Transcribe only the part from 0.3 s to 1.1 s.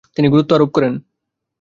গুরুত্ব আরোপ করেন।